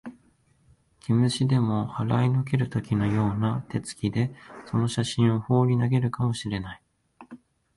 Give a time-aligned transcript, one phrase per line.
[1.07, 4.33] 毛虫でも払いのける時のような手つきで、
[4.65, 6.81] その写真をほうり投げるかも知れない